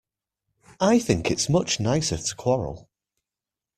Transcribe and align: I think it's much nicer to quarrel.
I 0.79 0.97
think 0.97 1.29
it's 1.29 1.47
much 1.47 1.79
nicer 1.79 2.17
to 2.17 2.35
quarrel. 2.35 2.89